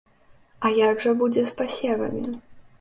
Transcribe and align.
А 0.65 0.71
як 0.77 1.05
жа 1.05 1.13
будзе 1.21 1.45
з 1.53 1.55
пасевамі? 1.63 2.27